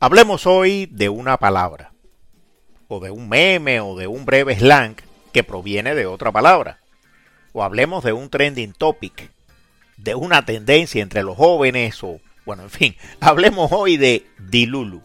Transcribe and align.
Hablemos 0.00 0.46
hoy 0.46 0.86
de 0.86 1.08
una 1.08 1.38
palabra, 1.38 1.92
o 2.86 3.00
de 3.00 3.10
un 3.10 3.28
meme, 3.28 3.80
o 3.80 3.96
de 3.96 4.06
un 4.06 4.24
breve 4.24 4.54
slang 4.54 4.94
que 5.32 5.42
proviene 5.42 5.96
de 5.96 6.06
otra 6.06 6.30
palabra. 6.30 6.78
O 7.52 7.64
hablemos 7.64 8.04
de 8.04 8.12
un 8.12 8.30
trending 8.30 8.74
topic, 8.74 9.32
de 9.96 10.14
una 10.14 10.44
tendencia 10.44 11.02
entre 11.02 11.24
los 11.24 11.36
jóvenes, 11.36 12.04
o 12.04 12.20
bueno, 12.46 12.62
en 12.62 12.70
fin, 12.70 12.96
hablemos 13.20 13.72
hoy 13.72 13.96
de 13.96 14.24
Dilulu. 14.38 15.02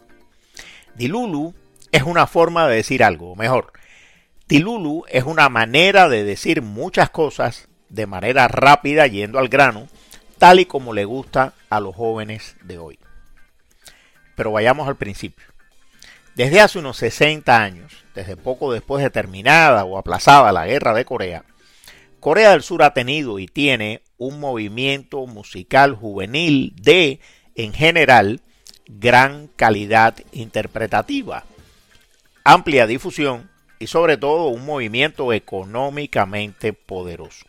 Dilulu 0.93 1.55
es 1.91 2.03
una 2.03 2.27
forma 2.27 2.67
de 2.67 2.75
decir 2.75 3.03
algo, 3.03 3.31
o 3.31 3.35
mejor, 3.35 3.73
Dilulu 4.47 5.05
es 5.09 5.23
una 5.23 5.49
manera 5.49 6.07
de 6.07 6.23
decir 6.23 6.61
muchas 6.61 7.09
cosas 7.09 7.67
de 7.89 8.05
manera 8.05 8.47
rápida 8.47 9.07
yendo 9.07 9.39
al 9.39 9.47
grano, 9.47 9.87
tal 10.37 10.59
y 10.59 10.65
como 10.65 10.93
le 10.93 11.05
gusta 11.05 11.55
a 11.71 11.79
los 11.79 11.95
jóvenes 11.95 12.55
de 12.61 12.77
hoy. 12.77 12.99
Pero 14.35 14.51
vayamos 14.51 14.87
al 14.87 14.95
principio. 14.95 15.45
Desde 16.35 16.61
hace 16.61 16.79
unos 16.79 16.97
60 16.97 17.61
años, 17.61 18.05
desde 18.15 18.35
poco 18.35 18.73
después 18.73 19.03
de 19.03 19.09
terminada 19.09 19.85
o 19.85 19.97
aplazada 19.97 20.51
la 20.51 20.65
guerra 20.65 20.93
de 20.93 21.05
Corea, 21.05 21.45
Corea 22.19 22.51
del 22.51 22.63
Sur 22.63 22.83
ha 22.83 22.93
tenido 22.93 23.37
y 23.37 23.47
tiene 23.47 24.01
un 24.17 24.39
movimiento 24.39 25.25
musical 25.27 25.93
juvenil 25.93 26.73
de, 26.81 27.19
en 27.55 27.73
general, 27.73 28.41
gran 28.87 29.47
calidad 29.55 30.15
interpretativa, 30.31 31.43
amplia 32.43 32.87
difusión 32.87 33.49
y 33.77 33.87
sobre 33.87 34.17
todo 34.17 34.47
un 34.47 34.65
movimiento 34.65 35.33
económicamente 35.33 36.73
poderoso. 36.73 37.45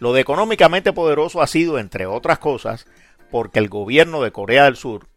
Lo 0.00 0.12
de 0.12 0.22
económicamente 0.22 0.92
poderoso 0.92 1.42
ha 1.42 1.46
sido, 1.46 1.78
entre 1.78 2.06
otras 2.06 2.38
cosas, 2.38 2.86
porque 3.30 3.58
el 3.58 3.68
gobierno 3.68 4.22
de 4.22 4.32
Corea 4.32 4.64
del 4.64 4.76
Sur 4.76 5.08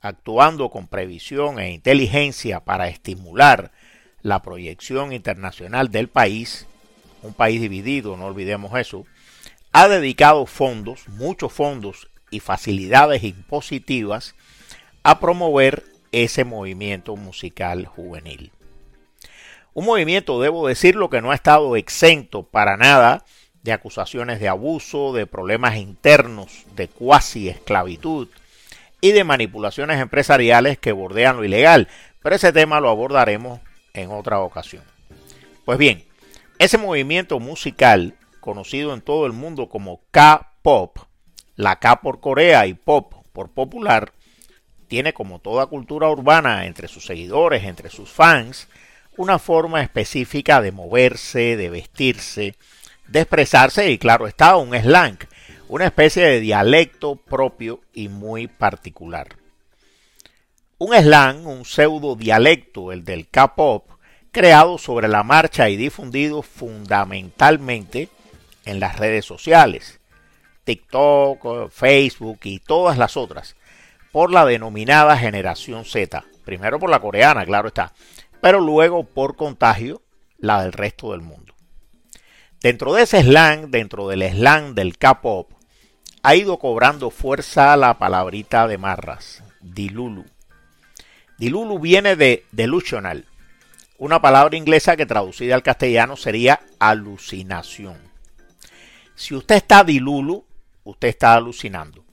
actuando 0.00 0.70
con 0.70 0.86
previsión 0.86 1.58
e 1.58 1.72
inteligencia 1.72 2.60
para 2.60 2.88
estimular 2.88 3.72
la 4.22 4.42
proyección 4.42 5.12
internacional 5.12 5.90
del 5.90 6.08
país, 6.08 6.66
un 7.22 7.34
país 7.34 7.60
dividido, 7.60 8.16
no 8.16 8.26
olvidemos 8.26 8.78
eso, 8.78 9.06
ha 9.72 9.88
dedicado 9.88 10.46
fondos, 10.46 11.08
muchos 11.08 11.52
fondos 11.52 12.08
y 12.30 12.40
facilidades 12.40 13.24
impositivas 13.24 14.34
a 15.02 15.20
promover 15.20 15.84
ese 16.12 16.44
movimiento 16.44 17.16
musical 17.16 17.86
juvenil. 17.86 18.52
Un 19.72 19.84
movimiento, 19.84 20.40
debo 20.40 20.66
decirlo, 20.66 21.08
que 21.10 21.22
no 21.22 21.30
ha 21.30 21.34
estado 21.34 21.76
exento 21.76 22.42
para 22.42 22.76
nada 22.76 23.24
de 23.62 23.72
acusaciones 23.72 24.40
de 24.40 24.48
abuso, 24.48 25.12
de 25.12 25.26
problemas 25.26 25.76
internos, 25.76 26.64
de 26.74 26.88
cuasi 26.88 27.48
esclavitud, 27.48 28.28
y 29.00 29.12
de 29.12 29.24
manipulaciones 29.24 30.00
empresariales 30.00 30.78
que 30.78 30.92
bordean 30.92 31.36
lo 31.36 31.44
ilegal, 31.44 31.88
pero 32.22 32.36
ese 32.36 32.52
tema 32.52 32.80
lo 32.80 32.90
abordaremos 32.90 33.60
en 33.94 34.10
otra 34.10 34.40
ocasión. 34.40 34.84
Pues 35.64 35.78
bien, 35.78 36.04
ese 36.58 36.78
movimiento 36.78 37.40
musical, 37.40 38.14
conocido 38.40 38.92
en 38.94 39.00
todo 39.00 39.26
el 39.26 39.32
mundo 39.32 39.68
como 39.68 40.02
K-Pop, 40.10 40.98
la 41.56 41.78
K 41.78 42.00
por 42.00 42.20
Corea 42.20 42.66
y 42.66 42.74
Pop 42.74 43.14
por 43.32 43.50
popular, 43.50 44.12
tiene 44.88 45.12
como 45.12 45.38
toda 45.38 45.66
cultura 45.66 46.08
urbana 46.08 46.66
entre 46.66 46.88
sus 46.88 47.06
seguidores, 47.06 47.64
entre 47.64 47.90
sus 47.90 48.10
fans, 48.10 48.68
una 49.16 49.38
forma 49.38 49.82
específica 49.82 50.60
de 50.60 50.72
moverse, 50.72 51.56
de 51.56 51.70
vestirse, 51.70 52.56
de 53.06 53.20
expresarse 53.20 53.90
y 53.90 53.98
claro 53.98 54.26
está, 54.26 54.56
un 54.56 54.74
slang, 54.74 55.18
una 55.70 55.86
especie 55.86 56.24
de 56.24 56.40
dialecto 56.40 57.14
propio 57.14 57.80
y 57.94 58.08
muy 58.08 58.48
particular. 58.48 59.36
Un 60.78 60.96
slang, 60.96 61.46
un 61.46 61.64
pseudo 61.64 62.16
dialecto, 62.16 62.90
el 62.90 63.04
del 63.04 63.28
K-pop, 63.28 63.88
creado 64.32 64.78
sobre 64.78 65.06
la 65.06 65.22
marcha 65.22 65.68
y 65.68 65.76
difundido 65.76 66.42
fundamentalmente 66.42 68.08
en 68.64 68.80
las 68.80 68.98
redes 68.98 69.24
sociales, 69.24 70.00
TikTok, 70.64 71.70
Facebook 71.70 72.40
y 72.42 72.58
todas 72.58 72.98
las 72.98 73.16
otras, 73.16 73.54
por 74.10 74.32
la 74.32 74.44
denominada 74.44 75.16
generación 75.16 75.84
Z, 75.84 76.24
primero 76.44 76.80
por 76.80 76.90
la 76.90 76.98
coreana, 76.98 77.46
claro 77.46 77.68
está, 77.68 77.92
pero 78.40 78.58
luego 78.58 79.04
por 79.04 79.36
contagio 79.36 80.02
la 80.36 80.62
del 80.62 80.72
resto 80.72 81.12
del 81.12 81.20
mundo. 81.20 81.54
Dentro 82.60 82.92
de 82.92 83.02
ese 83.02 83.22
slang, 83.22 83.70
dentro 83.70 84.08
del 84.08 84.28
slang 84.28 84.74
del 84.74 84.98
K-pop, 84.98 85.59
ha 86.22 86.34
ido 86.34 86.58
cobrando 86.58 87.10
fuerza 87.10 87.76
la 87.76 87.98
palabrita 87.98 88.66
de 88.66 88.78
marras, 88.78 89.42
dilulu. 89.60 90.24
Dilulu 91.38 91.78
viene 91.78 92.16
de 92.16 92.44
delusional, 92.52 93.26
una 93.98 94.20
palabra 94.20 94.56
inglesa 94.56 94.96
que 94.96 95.06
traducida 95.06 95.54
al 95.54 95.62
castellano 95.62 96.16
sería 96.16 96.60
alucinación. 96.78 97.98
Si 99.14 99.34
usted 99.34 99.56
está 99.56 99.84
dilulu, 99.84 100.44
usted 100.84 101.08
está 101.08 101.34
alucinando. 101.34 102.04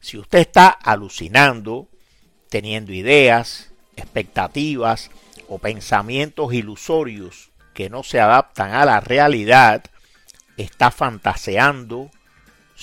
Si 0.00 0.18
usted 0.18 0.38
está 0.38 0.68
alucinando, 0.68 1.88
teniendo 2.48 2.92
ideas, 2.92 3.70
expectativas 3.96 5.10
o 5.48 5.58
pensamientos 5.58 6.52
ilusorios 6.52 7.50
que 7.74 7.90
no 7.90 8.02
se 8.02 8.20
adaptan 8.20 8.72
a 8.72 8.84
la 8.84 9.00
realidad, 9.00 9.84
está 10.56 10.90
fantaseando, 10.90 12.10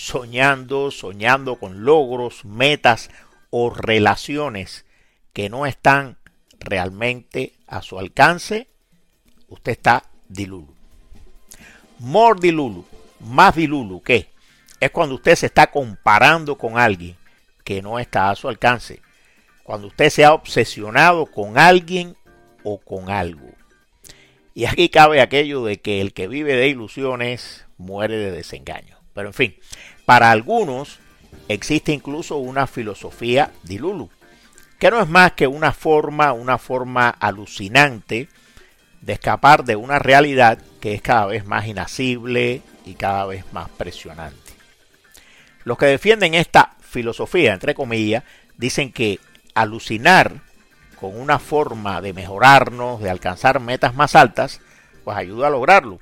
soñando, 0.02 0.90
soñando 0.90 1.58
con 1.58 1.86
logros, 1.86 2.44
metas 2.44 3.12
o 3.52 3.70
relaciones 3.70 4.84
que 5.32 5.48
no 5.48 5.68
están 5.68 6.18
realmente 6.60 7.54
a 7.68 7.84
su 7.84 8.00
alcance, 8.00 8.68
usted 9.48 9.74
está 9.74 10.04
dilulu. 10.28 10.74
More 12.00 12.40
dilulu, 12.42 12.84
más 13.20 13.56
dilulu, 13.56 14.02
¿qué? 14.02 14.28
Es 14.80 14.90
cuando 14.90 15.16
usted 15.16 15.36
se 15.36 15.46
está 15.46 15.70
comparando 15.70 16.58
con 16.58 16.80
alguien 16.80 17.16
que 17.64 17.84
no 17.84 18.00
está 18.00 18.32
a 18.32 18.36
su 18.36 18.50
alcance. 18.50 19.02
Cuando 19.62 19.88
usted 19.88 20.10
se 20.10 20.26
ha 20.26 20.34
obsesionado 20.34 21.28
con 21.28 21.60
alguien 21.60 22.18
o 22.64 22.80
con 22.80 23.12
algo. 23.12 23.52
Y 24.56 24.66
aquí 24.66 24.90
cabe 24.90 25.22
aquello 25.22 25.64
de 25.64 25.80
que 25.80 26.02
el 26.02 26.12
que 26.12 26.28
vive 26.28 26.56
de 26.56 26.70
ilusiones 26.70 27.68
muere 27.78 28.18
de 28.18 28.32
desengaño. 28.32 29.01
Pero 29.14 29.28
en 29.28 29.34
fin, 29.34 29.56
para 30.06 30.32
algunos 30.32 31.00
existe 31.48 31.92
incluso 31.92 32.38
una 32.38 32.68
filosofía 32.68 33.52
dilulu, 33.64 34.10
que 34.80 34.92
no 34.92 35.02
es 35.02 35.08
más 35.08 35.34
que 35.34 35.48
una 35.48 35.74
forma, 35.74 36.34
una 36.34 36.58
forma 36.58 37.10
alucinante 37.10 38.30
de 39.02 39.14
escapar 39.14 39.64
de 39.64 39.76
una 39.76 40.00
realidad 40.00 40.60
que 40.80 40.94
es 40.94 41.02
cada 41.02 41.26
vez 41.26 41.46
más 41.46 41.68
inacible 41.68 42.62
y 42.86 42.94
cada 42.94 43.26
vez 43.26 43.46
más 43.52 43.70
presionante. 43.70 44.52
Los 45.64 45.78
que 45.78 45.86
defienden 45.86 46.34
esta 46.34 46.76
filosofía, 46.82 47.54
entre 47.54 47.76
comillas, 47.76 48.24
dicen 48.58 48.92
que 48.92 49.20
alucinar 49.54 50.42
con 51.00 51.20
una 51.20 51.40
forma 51.40 52.02
de 52.02 52.14
mejorarnos, 52.14 53.02
de 53.02 53.10
alcanzar 53.10 53.60
metas 53.60 53.96
más 53.96 54.16
altas, 54.16 54.62
pues 55.04 55.18
ayuda 55.18 55.48
a 55.48 55.52
lograrlo. 55.52 56.00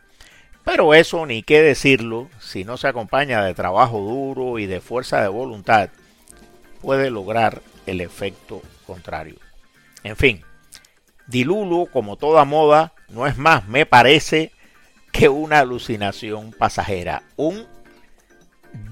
Pero 0.69 0.93
eso 0.93 1.25
ni 1.25 1.41
qué 1.41 1.63
decirlo, 1.63 2.29
si 2.39 2.63
no 2.63 2.77
se 2.77 2.87
acompaña 2.87 3.43
de 3.43 3.55
trabajo 3.55 4.01
duro 4.01 4.59
y 4.59 4.67
de 4.67 4.81
fuerza 4.81 5.19
de 5.19 5.27
voluntad, 5.27 5.89
puede 6.79 7.09
lograr 7.09 7.63
el 7.87 8.01
efecto 8.01 8.61
contrario. 8.85 9.37
En 10.03 10.15
fin, 10.15 10.43
Dilulu, 11.25 11.87
como 11.91 12.17
toda 12.17 12.45
moda, 12.45 12.93
no 13.09 13.25
es 13.25 13.35
más, 13.35 13.67
me 13.67 13.87
parece, 13.87 14.51
que 15.11 15.27
una 15.27 15.57
alucinación 15.57 16.51
pasajera, 16.51 17.23
un 17.35 17.65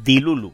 Dilulu. 0.01 0.53